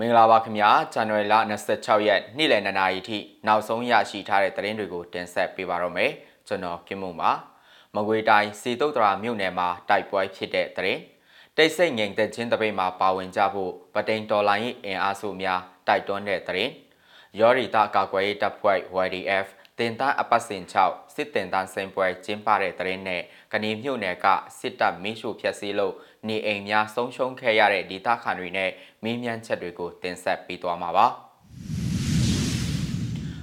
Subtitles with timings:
[0.00, 1.34] မင်္ဂလာပါခင်ဗျာဇန်နဝါရီလ
[1.70, 6.10] 26ရက်နေ့လယ်2နာရီထိနောက်ဆုံးရရှိထားတဲ့သတင်းတွေကိုတင်ဆက်ပေးပါတော့မယ်
[6.48, 7.32] ကျွန်တော် kim mong ပါ
[7.94, 11.00] မကွေတိုင်းစီတုတ်တရာမြို့နယ်မှာတိုက်ပွဲဖြစ်တဲ့သတင်း
[11.56, 16.72] တိတ်ဆိတ်ငြိမ်သက်ခြင်းတပိတ်မှာပါဝင်ကြဖို့ပတိန်တော်လိုင်းအင်အားစုများတိုက်တွန်းတဲ့သတင်း
[17.40, 19.46] ရော်ရီတာကာကွယ်ရေးတပ်ဖွဲ့ YDF
[19.78, 23.22] တင်သားအပတ်စဉ်6စစ်တင်တန်းစင်ပွဲကျင်းပတဲ့တဲ့နဲ့
[23.52, 24.26] ကဏီမြို့နယ်က
[24.58, 25.94] စစ်တပ်မင်းရှို့ဖျက်ဆီးလို့
[26.28, 28.70] နေအိမ်များဆုံးရှုံးခဲ့ရတဲ့ဒေသခံတွေနဲ့
[29.04, 31.06] မင်းမြန်းချက်တွေကိုတင်ဆက်ပေးသွားမှာပါ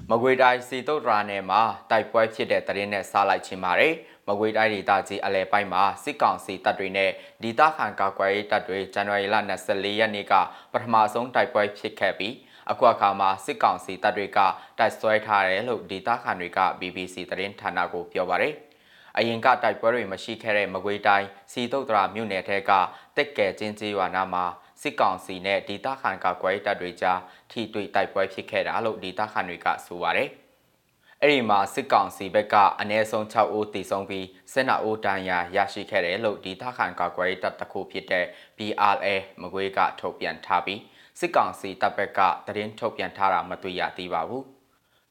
[0.10, 1.62] မကွေတိုင်းစီတုတ်ရာနယ်မှာ
[1.92, 3.94] တိုက်ပွဲဖြစ်တဲ့တဲ့နဲ့စားလိုက်ခြင်းပါတယ်
[4.28, 7.12] မကွေတိုင်းဒေသကြီးအလဲပိုင်းမှာစစ်ကောင်စီတပ်တွေနဲ့
[7.44, 9.36] ဒေသခံကာကွယ်ရေးတပ်တွေဇန်နဝါရီလ
[9.68, 10.34] 24ရက်နေ့က
[10.74, 12.36] ပထမဆုံးတိုက်ပွဲဖြစ်ခဲ့ပြီး
[12.70, 14.40] အခုအခါမှာစစ်ကောင်စီတပ်တွေက
[14.78, 18.56] တိုက်ဆွဲထားတယ်လို့ဒေသခံတွေက BBC သတင်းဌာနကိုပြောပါတယ်။
[19.18, 22.72] အရင်ကတိုက်ပွဲတွေမရှိခဲ့တဲ့မကွေးတိုင်းစီတုတ်တရာမြို့နယ်ထဲက
[23.18, 24.46] တက်ကဲချင်းကြီးရွာနာမှာ
[24.82, 27.20] စစ်ကောင်စီနဲ့ဒေသခံကကွယ်တပ်တွေကြား
[27.52, 30.30] ထိတွေ့တိုက်ပွဲဖြစ်ခဲ့တာလို့ဒေသခံတွေကဆိုပါတယ်။
[31.22, 38.26] အဲ့ဒီမှာစစ်ကောင်စီဘက်ကအနည်းဆုံး6ဦးတိဆုံးပြီး12ဦးဒဏ်ရာရရှိခဲ့တယ်လို့ဒေသခံကကွယ်တပ်တစ်ခုဖြစ်တဲ့
[38.58, 39.08] BRA
[39.42, 40.82] မကွေးကထုတ်ပြန်ထားပြီး
[41.20, 44.46] စစ်ကောင်စီတပ်ဘက်ကသတင်းထုတ်ပြန်ထားတာမတွေ့ရသေးပါဘူး။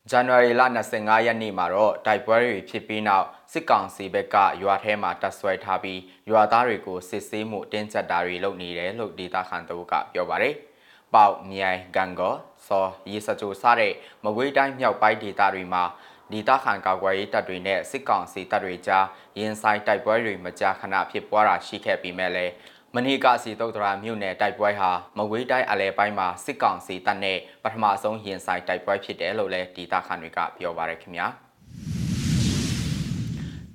[0.09, 0.63] ဇန်နဝါရီလ
[0.93, 10.55] 25ရက်နေ့မှာတော့တိုက်ပွဲတွေဖြစ်ပြီးနောက်စစ်ကောင်စီဘက်ကရွာထဲမှာတပ်ဆွဲထားပြီးရွာသားတွေကိုစစ်ဆေးမှုတင်းကျပ်တာတွေလုပ်နေတယ်လို့ဒေသခံတို့ကပြောပါတယ်။
[11.15, 12.35] ပေါက်မြိုင်ဂန်ကော
[12.67, 13.93] စောရေစကြိုစတဲ့
[14.25, 15.85] မကွေးတိုင်းမြောက်ပိုင်းဒေသတွေမှာ
[16.33, 19.07] ဒေသခံကာကွယ်ရေးတပ်တွေနဲ့စစ်ကောင်စီတပ်တွေကြား
[19.39, 22.53] ရင်ဆိုင်တိုက်ပွဲတွေမကြာခဏဖြစ်ပွားတာရှိခဲ့ပြီးမဲ့လည်း
[22.97, 31.27] မနီကစီတုတ်တရာမြို့နယ်တိုက်ပွဲဟာမဝေးတိုင်းအလဲပိုင်းမှာစစ်ကောင်စီတပ်နဲ့ပထမဆုံးရင်ဆိုင်တိုက်ပွဲဖြစ်တယ်လို့လည်းဒေသခံတွေကပြောပါရခင်ဗျာ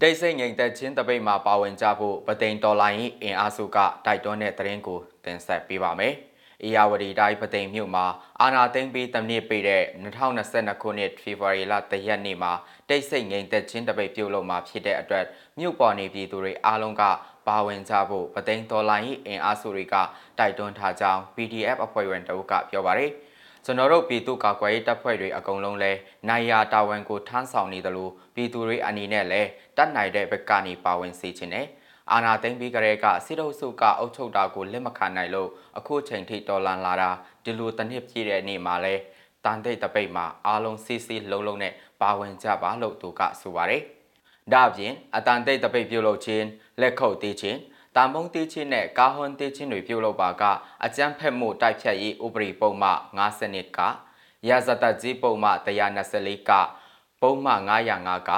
[0.02, 6.14] တိတ်ဆိတ်ငိမ်သက်ခြင်းတပိတ်မှာပါဝင်ကြဖို့ပသိမ်တော်လိုင်းအင်အားစုကတိုက်တွန်းတဲ့သတင်းကိုတင်ဆက်ပေးပါမယ်။
[6.64, 8.06] အေယာဝတီတိုင်းပသိမ်မြို့မှာ
[8.42, 9.84] အာနာသိမ့်ပြီးတနစ်ပေးတဲ့
[10.32, 12.52] 2022ခုနှစ်ဖေဖော်ဝါရီလ3ရက်နေ့မှာ
[12.90, 15.25] တိတ်ဆိတ်ငိမ်သက်ခြင်းတပိတ်ပြုလုပ်မှာဖြစ်တဲ့အတွက်
[15.59, 17.04] မြို့ပေါ်နေပြည်သူတွေအားလုံးက
[17.47, 19.95] ပါဝင်ကြဖို့ပသိမ်တော်လိုင်းအင်အားစုတွေက
[20.39, 23.11] တိုက်တွန်းထားကြောင်း PDF အဖွဲ့ဝင်တအုပ်ကပြောပါတယ်။
[23.66, 25.91] ကျွန်တော်တို့ပြည်သူ့ကာကွယ်ရေးတပ်ဖွဲ့တွေအကုန်လုံးလဲ
[26.28, 29.41] နိုင်ရာတာဝန်ကိုထမ်းဆောင်နေသလိုပြည်သူတွေအနေနဲ့လဲ
[29.78, 31.67] တတ်နိုင်တဲ့ဘက်ကနေပါဝင်စေချင်တယ်။
[32.11, 37.09] အာနာသိမ့်ပြီးကြတဲ့ကစစ်တုပ်စုကအုပ်ချုပ်တာကိုလက်မခံနိုင်လို့အခုချိန်ထိတော်လန်လာတာ
[37.44, 38.95] ဒီလိုတစ်နှစ်ပြည့်တဲ့နေ့မှာလဲ
[39.45, 43.83] တန်တိတ်တပိတ်မှာအားလုံးစီစီလုံးလုံးနဲ့ပါဝင်ကြပါလို့သူကဆိုပါတယ်။
[44.53, 46.45] ဒါ့အပြင်အတန်တိတ်တပိတ်ပြုတ်လုပ်ခြင်း
[46.81, 47.59] လက်ခုပ်တီးခြင်း
[47.95, 50.44] တာမုံတီးခြင်းနဲ့ကာဟွန်တီးခြင်းတွေပြုလုပ်ပါက
[50.85, 52.89] အကြမ်းဖက်မှုတိုက်ဖြတ်ရေးဥပဒေပုံမှ
[53.29, 53.79] 52က
[54.47, 55.50] ရာဇသက်ကြီးပုံမှ
[55.95, 56.51] 124က
[57.22, 57.53] ပုံမှ
[57.94, 58.31] 905က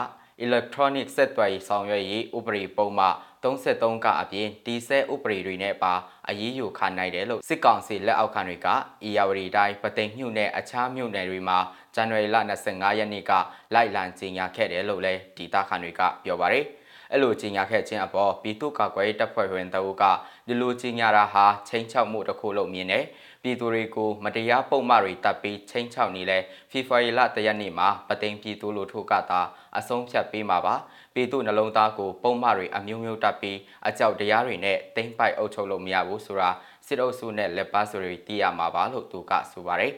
[0.46, 3.06] electronic ဆက်သွယ်ရေးဆောင်ရွက်ရေးဥပဒေပုံမှ
[3.48, 5.94] 33ကအပြင်တီဆဲဥပဒေတွေနဲ့ပါ
[6.30, 8.68] အရေးယူခံနိုင်တယ်လို့စစ်ကောင်စီလက်အောက်ခံတွေက
[9.04, 11.58] အေယာဝတီတိုင်းပသိမ်မြို့နယ်အခြားမြို့နယ်တွေမှာ
[11.96, 12.38] ဇန်နဝါရီလ
[12.68, 13.32] 25ရက်နေ့က
[13.74, 16.66] လိုက်လံကြေညာခဲ့တယ်လို့လည်းဒေတာခန်တွေကပြောပါရယ်
[17.12, 20.04] အဲ့လိုကြီးညာခဲ့ခြင်းအပေါ်ပြည်သူ့ကာကွယ်ရေးတပ်ဖွဲ့ဝင်တအုပ်က
[20.48, 23.06] ဒီလိုကြီးညာတာဟာချိန်ချောက်မှုတစ်ခုလို့မြင်တယ်
[23.44, 26.40] ပြည်သူတွေကိုမတရားပုံမှန်တွေတပ်ပြီးချိန်ချောက်နေလဲ
[26.72, 29.42] ဖီဖော်ရီလတရက်နေ့မှာပသိမ်ပြည်သူလူထုကသာ
[29.78, 30.76] အဆုံးဖြတ်ပေးမှာပါ
[31.14, 33.58] ပြည်သူနှလုံးသားကိုပုံမှန်တွေအမျိုးမျိုးတပ်ပြီး
[33.88, 36.50] အကြောက်တရားတွေနဲ့တိမ့်ပိုက်အုပ်ချုပ်လို့မရဘူးဆိုတာ
[36.88, 39.94] စစ်အုပ်စုနဲ့လက်ပါဆိုတွေသိရမှာပါလို့သူကဆိုပါတယ်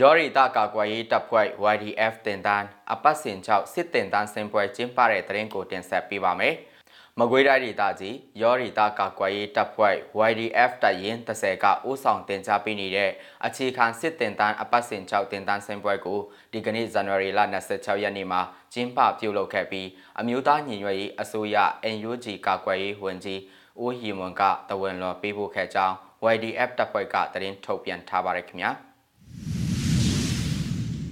[0.00, 6.54] ယောရီတာကာကွယ်ရေးတပ်ဖွဲ့ YDF တင်တန်းအပတ်စဉ်6စစ်တင်တန်းစင်ပွဲကျင်းပတဲ့တရင်ကိုတင်ဆက်ပေးပါမယ်။
[7.18, 9.96] မကွေးတိုင်းဒေသကြီးယောရီတာကာကွယ်ရေးတပ်ဖွဲ့
[10.30, 13.10] YDF တပ်ရင်း30ကဦးဆောင်တင်ကြားပေးနေတဲ့
[13.46, 16.20] အခြေခံစစ်တင်တန်းအပတ်စဉ်6တင်တန်းစင်ပွဲကို
[16.52, 17.40] ဒီကနေ့ဇန်နဝါရီလ
[17.72, 18.40] 26ရက်နေ့မှာ
[18.72, 19.88] ကျင်းပပြုလုပ်ခဲ့ပြီး
[20.20, 21.56] အမျိုးသားညီညွတ်ရေးအစိုးရ
[21.96, 23.40] NUG ကာကွယ်ရေးဝန်ကြီး
[23.82, 25.94] ဦးဟီမွန်ကတဝန်လွန်ပေးပို့ခဲ့ကြောင်း
[26.34, 28.72] YDF တပ်ဖွဲ့ကသတင်းထုတ်ပြန်ထားပါတယ်ခင်ဗျာ။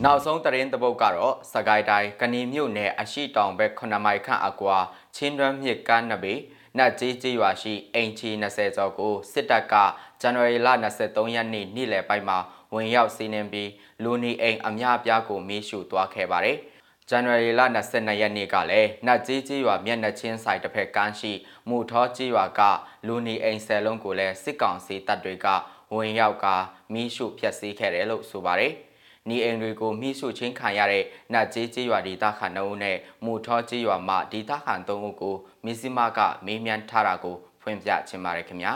[0.05, 4.77] နောက်ဆုံးသတင်းတပုတ်ကတော့စကိုင်းတိုင်းကဏီမြို့နယ်အရှိတောင်ဘက်9မိုင်ခန့်အကွာ
[5.17, 6.35] ချင်းတွန်းမြစ်ကမ်းနဘေ
[6.79, 9.75] နတ်ကြီးကြီးရွာရှိအိမ်ချီ20ကျော်ကိုစစ်တပ်က
[10.21, 12.39] ဇန်နဝါရီလ23ရက်နေ့နေ့လယ်ပိုင်းမှာ
[12.75, 13.71] ဝင်ရောက်စီးနင်းပြီး
[14.03, 16.57] လူနေအိမ်အများအပြားကိုမီးရှို့သွားခဲ့ပါတယ်။
[17.09, 17.61] ဇန်နဝါရီလ
[17.91, 21.33] 22ရက်နေ့ကလည်းနတ်ကြီးကြီးရွာမျက်နှာချင်းဆိုင်တစ်ဖက်ကမ်းရှိ
[21.69, 22.61] မူထောကြီးရွာက
[23.07, 25.47] လူနေအိမ်ဆယ်လုံးကိုလည်းစစ်ကောင်စီတပ်တွေက
[25.95, 26.47] ဝင်ရောက်က
[26.93, 28.75] မီးရှို့ဖျက်ဆီးခဲ့တယ်လို့ဆိုပါတယ်။
[29.29, 35.35] နေအိမ်တွေကိုမိရှုချင်းခံရတဲ့နတ်ကျေးကျေးရွာဒေသခံနှုံးနဲ့မူထောကျေးရွာမှဒေသခံ၃ဦးကို
[35.65, 38.73] မစ္စည်းမကမေးမြန်းထားတာကိုဖွင့်ပြချင်ပါတယ်ခင်ဗျာ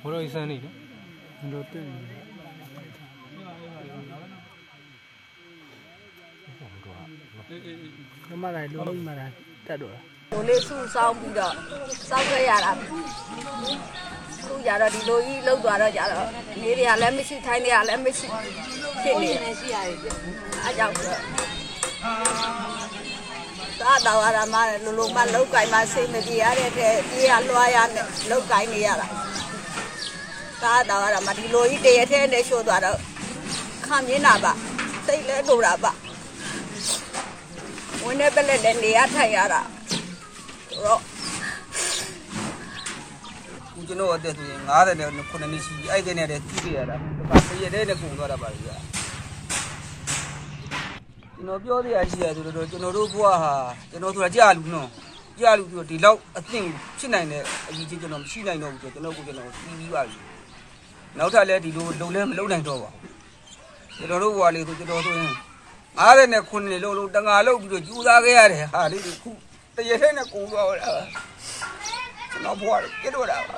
[0.00, 1.84] ဘိုးတော်စန်းနေနော်တော့တဲ့
[8.26, 9.26] ကမလိုက်လုံးမလာ
[9.66, 9.96] တက်တော့
[10.32, 11.54] ကိုလေးစုဆောင်းပြီးတော့
[12.08, 12.72] စောက်ခဲ့ရတာ
[14.46, 16.28] ခုကြတော့ဒီလိုကြီးလောက်သွားတော့ကြတော့
[16.60, 18.26] နေတွေကလည်းမရှိထိုင်းတွေကလည်းမရှိ
[19.02, 19.98] ဖြစ်နေတယ်ရှိရတယ်
[20.62, 21.20] အားကြောင့်ဆိုတော့
[23.80, 29.08] သာတော်ရမှာလူလူမလောက်ကင်မစိတ်မပြေရတဲ့တဲ့ပြေးရလွှားရနဲ့လောက်ကင်နေရတာ
[30.62, 32.98] သာတော်ရမှာဒီလိုကြီးတရထဲနဲ့ရှိုးသွားတော့
[33.86, 34.52] ခံမြင်တာပါ
[35.06, 35.92] စိတ်လဲတူတာပါ
[38.02, 39.60] ဝင်နေပလက်တဲ့နေရထိုင်ရတာ
[40.84, 41.13] တော့ခု
[43.88, 47.00] ကျွန်တော်အသက်ဆိုရင်90နဲ့9နှစ်ရှိပြီအဲ့ဒီနဲ့တည်းကြည့်ရတာတ
[47.30, 48.76] ခါတရက်တည်းနဲ့ကုန်သွားတာပါလေကြာ
[51.34, 53.54] ကျွန်တော်ပြောသေးရရှိရဆိုတော့ကျွန်တော်တို့ဘဝဟာ
[53.90, 54.88] ကျွန်တော်ဆိုတာကြာလူနော်
[55.38, 56.66] ကြာလူဆိုတော့ဒီလောက်အသင့်
[56.98, 60.16] ဖြစ်နိုင်တဲ့အကြီးကြီးကျွန်တော်မရှိနိုင်တော့ဘူးဆိုကျွန်တော်ကိုကျွန်တော်ပြီးပြီးပါပြီ
[61.18, 65.32] နောက်ထပ်လည်းဒီလိုလုံလဲမလုံနိုင်တော့ပါဘူးကျွန်တော်တို့ဘဝလေးဆိုကျွန်တော်ဆိုရင်
[66.00, 69.30] 90နဲ့9နှစ်လုံးလုံးတငါလုံးပြီးတော့ကြိုးစားခဲ့ရတယ်ဟာလေးခု
[69.76, 70.92] တရက်တည်းနဲ့ကုန်သွားတာ
[72.30, 73.56] ကျွန်တော်ဘဝလေးကြည့်တော့တာပါ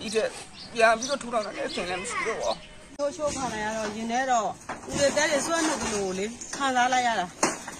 [0.00, 0.28] ဒီတဲ့
[0.72, 4.48] ပြန်ပြီးတော့ထူထောင်တာလည်းအဆင်လည်းမရှိတော့ဘူးချိုးချိုးခံရတော့ရင်ထဲတော့
[4.90, 7.26] ဦးရဲ့တဲ့တွေစွန့်နေတယ်လို့လေခံစားလိုက်ရတာ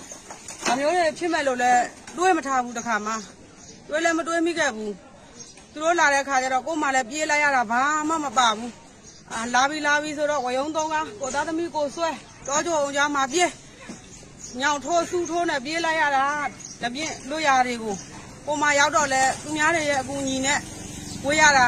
[0.71, 1.73] ။အမျိုးတွေဖြစ်မဲ့လို့လဲ
[2.17, 3.13] တွေးမထားဘူးတခါမှ
[3.89, 4.93] တွေးလည်းမတွေးမိခဲ့ဘူး။
[5.73, 8.73] သူတို့လာတဲ့ခါကျတော့ကို့မှလည်းပြေးလိုက်ရတာဘာမှမပါဘူး။
[9.35, 12.11] အာလာပြီလာပြီဆိုတော့ဝယုံသုံးကကိုသားသမီးကိုဆွဲ
[12.47, 13.51] တောကြုံအောင်ကြားမှာပြေး
[14.61, 16.27] ညောင်ထိုးဆူထိုးနဲ့ပြေးလိုက်ရတာ
[16.83, 17.95] တပြင်းလွတ်ရတွေကို
[18.47, 20.59] ကိုမရောက်တော့လဲသူများတွေရဲ့အကူအညီနဲ့
[21.25, 21.67] ဝေးရတာ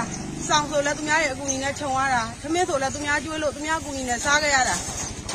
[0.49, 4.77] စောင်းဆိုလဲသူများရဲ့အကူအညီနဲ့ခြုံရတာသမင်းဆိုလဲသူများကျွေးလို့သူများအကူအညီနဲ့စားခဲ့ရတာ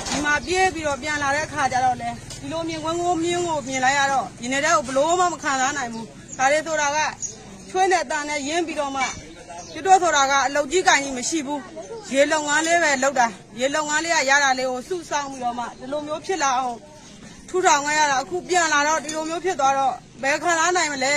[0.10, 2.10] ဒီမှာပြေးပြီးတော့ပြန်လာတဲ့ခါကျတော့လဲ
[2.42, 6.07] ဒီလိုမြင်ဝန်းကိုမြင်းကိုမြင်လိုက်ရတော့ဒီနေ့တော့ဘလို့မှမခံစားနိုင်ဘူး
[6.38, 6.98] ဒါလေးဆိုတာက
[7.69, 9.04] ချွေးနဲ့တန်နဲ့ရင်းပြီးတော့မှ
[9.74, 11.62] ကျွတ်တော့ဆိုတာကအလုတ်ကြီးကင်ကြီးမရှိဘူး
[12.13, 13.28] ရေလုံငန်းလေးပဲလောက်တာ
[13.60, 16.78] ရေလုံငန်းလေးကရတာလေးကိုစုဆောင်းပြီးတော့မှဒီလိုမျိုးဖြစ်လာအောင်
[17.50, 19.94] ထူထောင်ခဲ့ရတာအခုပြန်လာတော့ဒီလိုမျိုးဖြစ်သွားတော့
[20.24, 21.13] ဘယ်ခံစားနိုင်မလဲ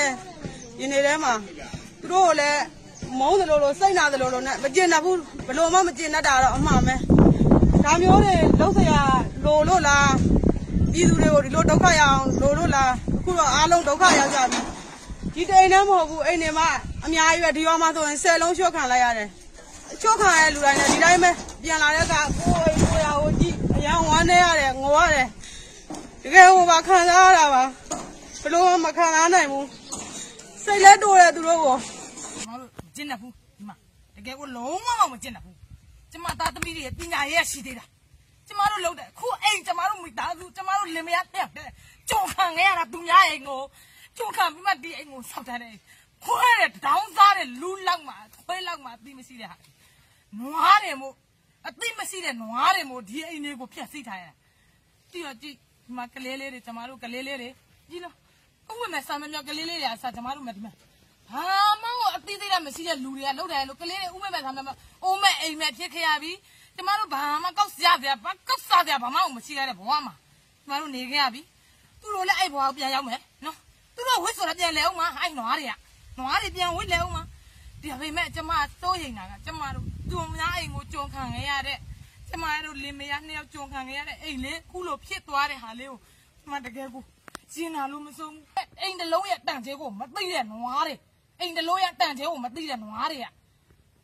[0.79, 1.33] ဒီနေ့ထဲမှာ
[2.01, 2.61] သူတို့ကလည်း
[3.19, 5.19] မုန်းတယ်လို့လို့စိတ်နာတယ်လို့လို့နဲ့မကျင်တတ်ဘူး
[5.49, 6.95] ဘလို့မှမကျင်တတ်တာတော့အမှန်ပဲ
[7.85, 9.01] ဒါမျိုးတွေလုံးစရာ
[9.45, 10.13] လိုလို့လား
[10.93, 14.61] ပြည်သူတွေကိုဒီလိုဒုက္ခရအောင်လိုလို့လားအခုတော့အားလုံးဒုက္ခရောက်ကြပြီ
[15.35, 16.69] ဒီတိမ်နဲ့မဟုတ်ဘူးအိမ်နေမှာ
[17.05, 19.29] အများကြီးပဲဒီရွာမှာဆိုရင်10လုံးရှော့ခံလိုက်ရတယ်
[20.03, 21.31] ရှော့ခံရတဲ့လူတိုင်းလည်းဒီတိုင်းပဲ
[21.63, 25.27] ပြန်လာတဲ့အခါကိုယ်အိမ်ကိုယ်ရာကိုကြည့်အရန်ဝမ်းနေရတယ်ငိုရတယ်
[26.23, 27.65] တကယ်ဟိုပါခံစားရတာပါ
[28.43, 29.67] ဘလို့မှမခံစားနိုင်ဘူး
[30.65, 31.77] စိတ်လဲတိုးတယ်သူတို့ကို
[32.99, 33.77] ကျမတို့ကျင့်တတ်ဘူးဒီမှာ
[34.17, 35.57] တကယ်ကိုလုံးဝမကျင့်တတ်ဘူး
[36.13, 37.85] ကျမသားသမီးတွေပညာရေးရှိသေးတာ
[38.47, 41.47] ကျမတို့လုံးတယ်ခုအိမ်ကျမတို့မိသားစုကျမတို့လင်မယားတဲ့
[42.11, 43.61] ကြုံခံခဲ့ရတာသူများအိမ်ကို
[44.19, 45.75] ကြုံခံပြီးမှဒီအိမ်ကိုဆောက်ထားတယ်
[46.25, 49.57] ခွဲတဲ့တောင်းစားတဲ့လူလောက်မှာခွဲလောက်မှာအသိမရှိတဲ့ဟာ
[50.39, 51.15] နွားတယ်မို့
[51.69, 54.35] အသိမရှိတဲ့နွားတယ်မို့ဒီအိမ်တွေကိုဖျက်ဆီးထားရတာ
[55.13, 55.55] ကြည့်တော့ကြည့်
[55.87, 57.51] ဒီမှာကလေးလေးတွေကျမတို့ကလေးလေးတွေ
[57.91, 58.15] ကြည့်နော်
[58.69, 60.73] အခုမှဆာမမြောက်ကလေးလေးတွေအစားကျမတို့မှဒီမှာ
[61.31, 61.45] ဟာ
[61.83, 61.98] မော
[62.33, 66.33] င်အတိသေးတာမရှိတဲ့လူတွေကလောက်တယ်လို့ကလေးတွေဥမဲ့မဲ့ဆာမမြောက်အိုးမဲ့အိမ်မဲ့ဖြစ်ခဲ့ရပြီ
[66.77, 70.15] ကျမတို့ဘာမှကောက်စရာစရာဘာကောက်စားစရာဘာမှမရှိရတဲ့ဘဝမှာ
[70.63, 71.41] ကျမတို့နေခဲ့ရပြီ
[72.01, 73.57] သူတို့လည်းအဲ့ဘဝကိုပြန်ရောက်မယ်နော်
[73.95, 75.73] သူတို့ဝစ်ဆိုတာပြန်လဲအောင်မအဲ့နွားတွေက
[76.19, 77.19] နွားတွေပြန်ဝစ်လဲအောင်မ
[77.83, 81.79] ဒီပေမဲ့ကျမစိုးရိမ်တာကကျမတို့ဂျုံများအိမ်ကိုဂျုံခံခဲ့ရတဲ့
[82.29, 85.99] ကျမတို့လင်မယားနှစ်ယောက်ဂျုံခံခဲ့ရတဲ့အိမ်လေးခုလိုဖြစ်သွားတဲ့ဟာလေးကို
[86.41, 87.03] ကျမတကယ်ကို
[87.53, 88.45] ရှင်းလာလို့မဆုံးဘူး
[88.81, 90.95] အိမ်တစ်လုံးရဲ့တန်ကျဲကိုမသိတဲ့နွားတွေ
[91.41, 93.27] အိမ်တစ်လုံးရဲ့တန်ကျဲကိုမသိတဲ့နွားတွေက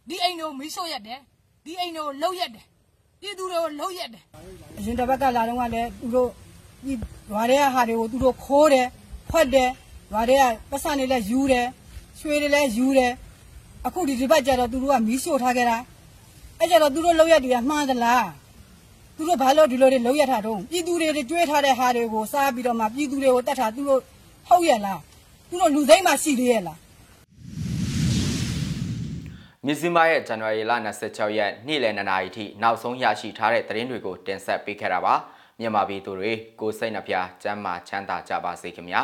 [0.08, 1.20] ဒီအိမ်ကိုမိရှို့ရက်တယ်
[1.64, 2.64] ဒီအိမ်ကိုလှုပ်ရက်တယ်
[3.20, 4.22] ပြည်သူတွေကိုလှုပ်ရက်တယ်
[4.78, 6.28] အရင်တစ်ပတ်ကလာတော့ကလည်းသူတို့
[6.86, 6.92] ဒီ
[7.30, 8.86] ရွာတွေကဟာတွေကိုသူတို့ခိုးတယ်
[9.30, 9.70] ဖွက်တယ်
[10.12, 11.66] ရွာတွေကပတ်စံတွေလည်းယူတယ်
[12.20, 13.12] ရွှေတွေလည်းယူတယ်
[13.86, 15.78] အခုဒီဒီဘက်ကျတော့သူတို့ကမီးရှို့ထားခဲ့တာ
[16.58, 18.28] အဲ့ကျတော့သူတို့လောက်ရက်တွေကမှားသလား
[19.16, 24.00] သူတို့ဘာလို့ဒီလိုတွေလောက်ရက်ထားတော့ပြည်သူတွေတွေးထားတဲ့ဟာတွေကိုစားပြီးတော့မှပြည်သူတွေကိုတတ်ထားသူတို့
[24.48, 25.00] ဟုတ်ရဲ့လား
[25.48, 26.78] သူတို့လူစိမ့်မှရှိသေးရဲ့လား
[29.66, 30.72] မြစည်းမရဲ့ဇန်နဝါရီလ
[31.04, 35.14] 26ရက်နေ့လယ်2နာရီထိနောက်ဆုံးရရှိထားတဲ့သတင်းတွေကိုတင်ဆက်ပေးခဲ့တာပါ
[35.60, 39.00] မြန်မာပြည်သူတွေကိုစိတ်နှပြချမ်းမာချမ်းသာကြပါစေခင်ဗျာ